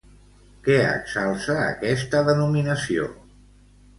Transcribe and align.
Què 0.67 0.77
exalça 0.93 1.57
aquesta 1.65 2.23
denominació? 2.31 3.05